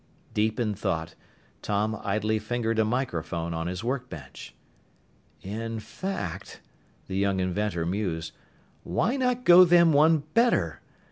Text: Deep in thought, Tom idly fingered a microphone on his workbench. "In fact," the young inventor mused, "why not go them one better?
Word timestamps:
Deep 0.33 0.59
in 0.59 0.73
thought, 0.73 1.13
Tom 1.61 1.95
idly 2.03 2.39
fingered 2.39 2.79
a 2.79 2.83
microphone 2.83 3.53
on 3.53 3.67
his 3.67 3.83
workbench. 3.83 4.55
"In 5.43 5.79
fact," 5.79 6.59
the 7.05 7.17
young 7.17 7.39
inventor 7.39 7.85
mused, 7.85 8.31
"why 8.81 9.15
not 9.15 9.45
go 9.45 9.63
them 9.63 9.93
one 9.93 10.23
better? 10.33 10.81